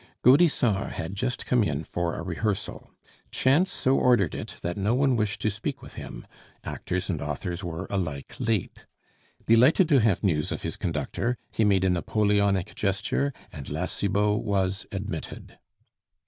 [0.23, 2.89] Gaudissart had just come in for a rehearsal.
[3.29, 6.25] Chance so ordered it that no one wished to speak with him;
[6.63, 8.87] actors and authors were alike late.
[9.45, 14.39] Delighted to have news of his conductor, he made a Napoleonic gesture, and La Cibot
[14.43, 15.59] was admitted.